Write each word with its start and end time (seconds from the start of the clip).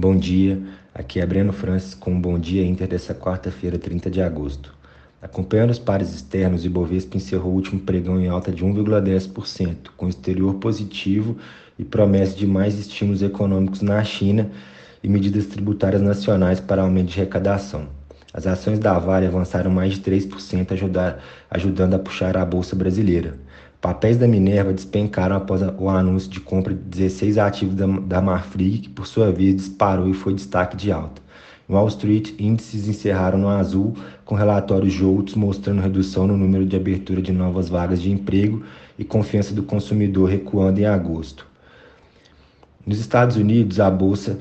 Bom 0.00 0.16
dia, 0.16 0.58
aqui 0.94 1.20
é 1.20 1.26
Breno 1.26 1.52
Francis 1.52 1.92
com 1.92 2.12
um 2.12 2.18
Bom 2.18 2.38
Dia 2.38 2.64
Inter 2.64 2.88
dessa 2.88 3.14
quarta-feira, 3.14 3.78
30 3.78 4.10
de 4.10 4.22
agosto. 4.22 4.74
Acompanhando 5.20 5.72
os 5.72 5.78
pares 5.78 6.14
externos, 6.14 6.62
o 6.62 6.66
Ibovespa 6.66 7.18
encerrou 7.18 7.52
o 7.52 7.56
último 7.56 7.82
pregão 7.82 8.18
em 8.18 8.26
alta 8.26 8.50
de 8.50 8.64
1,10%, 8.64 9.90
com 9.98 10.08
exterior 10.08 10.54
positivo 10.54 11.36
e 11.78 11.84
promessa 11.84 12.34
de 12.34 12.46
mais 12.46 12.78
estímulos 12.78 13.20
econômicos 13.20 13.82
na 13.82 14.02
China 14.02 14.50
e 15.02 15.08
medidas 15.08 15.44
tributárias 15.44 16.00
nacionais 16.00 16.60
para 16.60 16.80
aumento 16.80 17.08
de 17.08 17.20
arrecadação. 17.20 17.86
As 18.32 18.46
ações 18.46 18.78
da 18.78 18.98
Vale 18.98 19.26
avançaram 19.26 19.70
mais 19.70 19.92
de 19.92 20.00
3%, 20.00 20.72
ajudar, 20.72 21.22
ajudando 21.50 21.92
a 21.92 21.98
puxar 21.98 22.38
a 22.38 22.44
bolsa 22.46 22.74
brasileira. 22.74 23.36
Papéis 23.80 24.18
da 24.18 24.28
Minerva 24.28 24.74
despencaram 24.74 25.36
após 25.36 25.62
o 25.62 25.88
anúncio 25.88 26.28
de 26.30 26.38
compra 26.38 26.74
de 26.74 26.80
16 26.80 27.38
ativos 27.38 27.74
da, 27.74 27.86
da 27.86 28.20
Marfrig, 28.20 28.80
que 28.80 28.88
por 28.90 29.06
sua 29.06 29.32
vez 29.32 29.56
disparou 29.56 30.06
e 30.06 30.12
foi 30.12 30.34
destaque 30.34 30.76
de 30.76 30.92
alta. 30.92 31.22
Em 31.66 31.72
Wall 31.72 31.88
Street, 31.88 32.34
índices 32.38 32.88
encerraram 32.88 33.38
no 33.38 33.48
azul, 33.48 33.96
com 34.26 34.34
relatórios 34.34 35.00
outros 35.00 35.34
mostrando 35.34 35.80
redução 35.80 36.26
no 36.26 36.36
número 36.36 36.66
de 36.66 36.76
abertura 36.76 37.22
de 37.22 37.32
novas 37.32 37.70
vagas 37.70 38.02
de 38.02 38.10
emprego 38.10 38.62
e 38.98 39.04
confiança 39.04 39.54
do 39.54 39.62
consumidor 39.62 40.28
recuando 40.28 40.78
em 40.78 40.84
agosto. 40.84 41.46
Nos 42.86 42.98
Estados 42.98 43.36
Unidos, 43.36 43.80
a 43.80 43.90
bolsa 43.90 44.38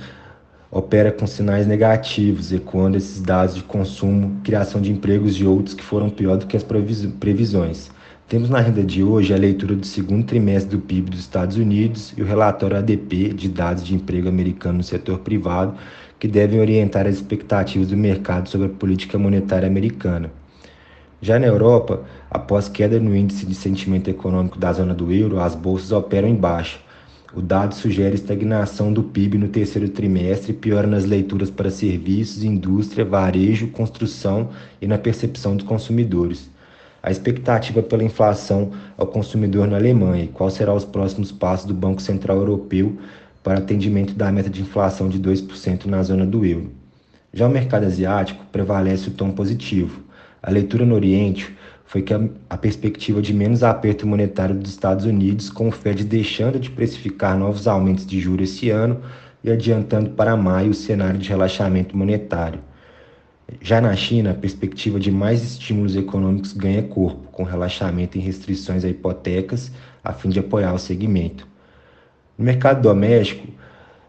opera 0.70 1.14
com 1.14 1.26
sinais 1.26 1.66
negativos, 1.66 2.52
ecoando 2.52 2.98
esses 2.98 3.22
dados 3.22 3.56
de 3.56 3.64
consumo, 3.64 4.42
criação 4.44 4.82
de 4.82 4.92
empregos 4.92 5.36
e 5.36 5.46
outros 5.46 5.74
que 5.74 5.84
foram 5.84 6.10
pior 6.10 6.36
do 6.36 6.46
que 6.46 6.58
as 6.58 6.64
previsões. 6.64 7.90
Temos 8.30 8.48
na 8.48 8.60
renda 8.60 8.84
de 8.84 9.04
hoje 9.04 9.34
a 9.34 9.38
leitura 9.38 9.76
do 9.76 9.88
segundo 9.88 10.24
trimestre 10.24 10.78
do 10.78 10.80
PIB 10.80 11.10
dos 11.10 11.22
Estados 11.22 11.58
Unidos 11.58 12.14
e 12.16 12.22
o 12.22 12.26
relatório 12.28 12.78
ADP 12.78 13.34
de 13.34 13.50
dados 13.50 13.84
de 13.84 13.96
emprego 13.96 14.30
americano 14.30 14.78
no 14.78 14.84
setor 14.84 15.18
privado, 15.22 15.76
que 16.20 16.28
devem 16.28 16.60
orientar 16.60 17.08
as 17.08 17.16
expectativas 17.16 17.88
do 17.88 17.98
mercado 17.98 18.48
sobre 18.48 18.68
a 18.68 18.70
política 18.70 19.18
monetária 19.18 19.66
americana. 19.66 20.32
Já 21.20 21.40
na 21.40 21.48
Europa, 21.48 22.04
após 22.30 22.70
queda 22.70 23.00
no 23.00 23.16
índice 23.16 23.48
de 23.48 23.56
sentimento 23.56 24.12
econômico 24.12 24.60
da 24.60 24.74
zona 24.74 24.94
do 24.94 25.12
euro, 25.12 25.40
as 25.40 25.56
bolsas 25.56 25.92
operam 25.92 26.28
em 26.28 26.36
baixa. 26.36 26.78
O 27.34 27.42
dado 27.42 27.74
sugere 27.74 28.14
estagnação 28.14 28.94
do 28.94 29.02
PIB 29.02 29.40
no 29.40 29.48
terceiro 29.48 29.90
trimestre, 29.90 30.54
piora 30.54 30.86
nas 30.86 31.04
leituras 31.04 31.50
para 31.50 31.72
serviços, 31.72 32.44
indústria, 32.44 33.04
varejo, 33.04 33.70
construção 33.70 34.50
e 34.80 34.86
na 34.86 35.00
percepção 35.00 35.56
dos 35.56 35.66
consumidores 35.66 36.48
a 37.02 37.12
expectativa 37.12 37.82
pela 37.82 38.04
inflação 38.04 38.72
ao 38.98 39.08
consumidor 39.08 39.68
na 39.68 39.78
Alemanha 39.78 40.26
e 40.26 40.28
quais 40.28 40.54
serão 40.54 40.76
os 40.76 40.86
próximos 40.86 41.32
passos 41.32 41.66
do 41.66 41.74
Banco 41.74 42.02
Central 42.02 42.38
Europeu 42.38 42.98
para 43.44 43.60
atendimento 43.60 44.14
da 44.14 44.32
meta 44.32 44.50
de 44.50 44.62
inflação 44.62 45.08
de 45.08 45.20
2% 45.20 45.86
na 45.86 46.04
zona 46.04 46.26
do 46.26 46.46
euro. 46.46 46.72
Já 47.34 47.48
o 47.48 47.52
mercado 47.52 47.86
asiático 47.86 48.44
prevalece 48.52 49.10
o 49.10 49.14
tom 49.14 49.32
positivo. 49.32 50.02
A 50.42 50.50
leitura 50.52 50.86
no 50.86 50.96
Oriente 50.96 51.56
foi 51.86 52.02
que 52.02 52.14
a, 52.14 52.22
a 52.50 52.58
perspectiva 52.58 53.22
de 53.22 53.34
menos 53.34 53.64
aperto 53.64 54.06
monetário 54.06 54.56
dos 54.56 54.72
Estados 54.72 55.06
Unidos, 55.06 55.50
com 55.50 55.70
o 55.70 55.72
Fed 55.72 56.04
deixando 56.04 56.60
de 56.60 56.70
precificar 56.70 57.38
novos 57.38 57.68
aumentos 57.68 58.06
de 58.06 58.20
juros 58.20 58.52
esse 58.52 58.70
ano 58.70 59.00
e 59.44 59.52
adiantando 59.52 60.12
para 60.12 60.36
maio 60.36 60.72
o 60.72 60.74
cenário 60.74 61.20
de 61.20 61.30
relaxamento 61.30 61.98
monetário. 61.98 62.60
Já 63.62 63.82
na 63.82 63.96
China, 63.96 64.32
a 64.32 64.36
perspectiva 64.36 65.00
de 65.00 65.12
mais 65.12 65.44
estímulos 65.44 65.96
econômicos 65.96 66.54
ganha 66.54 66.84
corpo, 66.84 67.32
com 67.32 67.44
relaxamento 67.44 68.18
em 68.18 68.22
restrições 68.22 68.86
a 68.86 68.90
hipotecas, 68.90 69.72
a 70.04 70.14
fim 70.14 70.30
de 70.30 70.40
apoiar 70.40 70.74
o 70.74 70.80
segmento. 70.80 71.48
No 72.38 72.46
mercado 72.46 72.82
doméstico, 72.82 73.48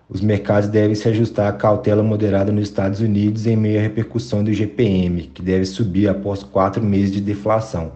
os 0.08 0.20
mercados 0.20 0.68
devem 0.68 0.94
se 0.94 1.08
ajustar 1.08 1.48
à 1.48 1.52
cautela 1.52 2.02
moderada 2.02 2.52
nos 2.52 2.64
Estados 2.64 3.00
Unidos 3.00 3.46
em 3.46 3.56
meio 3.56 3.78
à 3.78 3.83
repercussão 3.83 4.44
do 4.44 4.52
GPM, 4.52 5.22
que 5.22 5.41
deve 5.41 5.64
subir 5.64 6.08
após 6.08 6.42
quatro 6.42 6.83
meses 6.83 7.12
de 7.12 7.20
deflação. 7.20 7.92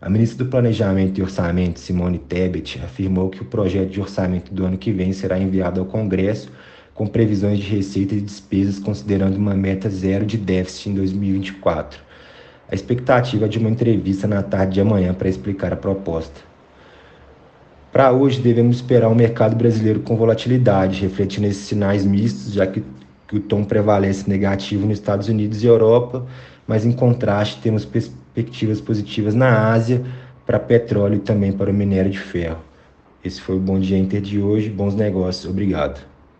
A 0.00 0.10
ministra 0.10 0.44
do 0.44 0.50
Planejamento 0.50 1.20
e 1.20 1.22
Orçamento, 1.22 1.78
Simone 1.78 2.18
Tebet, 2.18 2.80
afirmou 2.82 3.30
que 3.30 3.40
o 3.40 3.44
projeto 3.44 3.90
de 3.90 4.00
orçamento 4.00 4.52
do 4.52 4.64
ano 4.64 4.76
que 4.76 4.90
vem 4.90 5.12
será 5.12 5.38
enviado 5.38 5.78
ao 5.78 5.86
Congresso 5.86 6.50
com 6.94 7.06
previsões 7.06 7.58
de 7.58 7.68
receita 7.68 8.14
e 8.14 8.20
despesas 8.20 8.78
considerando 8.78 9.36
uma 9.36 9.54
meta 9.54 9.88
zero 9.88 10.26
de 10.26 10.36
déficit 10.36 10.90
em 10.90 10.94
2024. 10.94 12.00
A 12.70 12.74
expectativa 12.74 13.46
é 13.46 13.48
de 13.48 13.58
uma 13.58 13.70
entrevista 13.70 14.26
na 14.26 14.42
tarde 14.42 14.74
de 14.74 14.80
amanhã 14.80 15.12
para 15.12 15.28
explicar 15.28 15.72
a 15.72 15.76
proposta. 15.76 16.40
Para 17.92 18.10
hoje, 18.10 18.40
devemos 18.40 18.76
esperar 18.76 19.10
um 19.10 19.14
mercado 19.14 19.54
brasileiro 19.54 20.00
com 20.00 20.16
volatilidade, 20.16 21.02
refletindo 21.02 21.46
esses 21.46 21.66
sinais 21.66 22.06
mistos, 22.06 22.54
já 22.54 22.66
que, 22.66 22.82
que 23.28 23.36
o 23.36 23.40
tom 23.40 23.64
prevalece 23.64 24.28
negativo 24.28 24.86
nos 24.86 24.98
Estados 24.98 25.28
Unidos 25.28 25.62
e 25.62 25.66
Europa, 25.66 26.26
mas 26.66 26.86
em 26.86 26.92
contraste, 26.92 27.60
temos 27.60 27.84
perspectivas 27.84 28.80
positivas 28.80 29.34
na 29.34 29.70
Ásia 29.70 30.02
para 30.46 30.58
petróleo 30.58 31.16
e 31.16 31.20
também 31.20 31.52
para 31.52 31.70
o 31.70 31.74
minério 31.74 32.10
de 32.10 32.18
ferro. 32.18 32.60
Esse 33.22 33.40
foi 33.40 33.56
o 33.56 33.60
Bom 33.60 33.78
Dia 33.78 33.98
Inter 33.98 34.22
de 34.22 34.40
hoje. 34.40 34.70
Bons 34.70 34.94
negócios. 34.94 35.44
Obrigado. 35.44 36.11